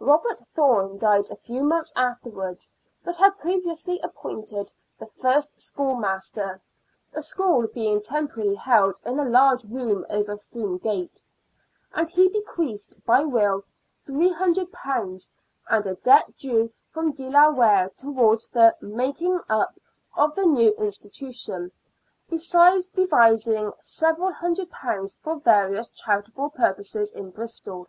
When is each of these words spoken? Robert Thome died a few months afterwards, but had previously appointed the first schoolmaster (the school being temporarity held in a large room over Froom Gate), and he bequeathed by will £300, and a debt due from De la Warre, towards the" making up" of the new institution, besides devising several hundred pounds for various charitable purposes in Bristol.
Robert 0.00 0.38
Thome 0.54 0.96
died 0.96 1.28
a 1.28 1.36
few 1.36 1.62
months 1.62 1.92
afterwards, 1.94 2.72
but 3.04 3.18
had 3.18 3.36
previously 3.36 4.00
appointed 4.00 4.72
the 4.98 5.04
first 5.04 5.60
schoolmaster 5.60 6.62
(the 7.12 7.20
school 7.20 7.66
being 7.66 8.00
temporarity 8.00 8.54
held 8.54 8.98
in 9.04 9.18
a 9.20 9.24
large 9.26 9.64
room 9.64 10.06
over 10.08 10.38
Froom 10.38 10.78
Gate), 10.78 11.22
and 11.92 12.08
he 12.08 12.26
bequeathed 12.26 13.04
by 13.04 13.26
will 13.26 13.64
£300, 13.94 15.30
and 15.68 15.86
a 15.86 15.94
debt 15.96 16.34
due 16.38 16.72
from 16.88 17.12
De 17.12 17.28
la 17.28 17.50
Warre, 17.50 17.90
towards 17.98 18.48
the" 18.48 18.74
making 18.80 19.38
up" 19.50 19.78
of 20.16 20.34
the 20.34 20.46
new 20.46 20.70
institution, 20.78 21.70
besides 22.30 22.86
devising 22.86 23.70
several 23.82 24.32
hundred 24.32 24.70
pounds 24.70 25.18
for 25.22 25.36
various 25.38 25.90
charitable 25.90 26.48
purposes 26.48 27.12
in 27.12 27.28
Bristol. 27.28 27.88